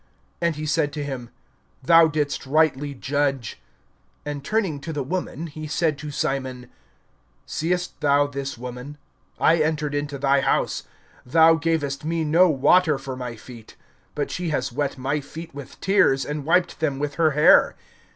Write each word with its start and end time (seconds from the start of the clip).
And 0.41 0.55
he 0.55 0.65
said 0.65 0.91
to 0.93 1.03
him: 1.03 1.29
Thou 1.83 2.07
didst 2.07 2.47
rightly 2.47 2.95
judge. 2.95 3.61
(44)And 4.25 4.41
turning 4.43 4.79
to 4.81 4.91
the 4.91 5.03
woman, 5.03 5.45
he 5.45 5.67
said 5.67 5.95
to 5.99 6.09
Simon: 6.09 6.71
Seest 7.45 7.99
thou 8.01 8.25
this 8.25 8.57
woman? 8.57 8.97
I 9.39 9.57
entered 9.57 9.93
into 9.93 10.17
thy 10.17 10.41
house, 10.41 10.85
thou 11.23 11.53
gayest 11.53 12.03
me 12.03 12.23
no 12.23 12.49
water 12.49 12.97
for 12.97 13.15
my 13.15 13.35
feet; 13.35 13.75
but 14.15 14.31
she 14.31 14.49
has 14.49 14.71
wet 14.71 14.97
my 14.97 15.19
feet 15.19 15.53
with 15.53 15.79
tears, 15.81 16.25
and 16.25 16.45
wiped 16.45 16.79
them 16.79 16.97
with 16.97 17.13
her 17.21 17.31
hair. 17.37 17.75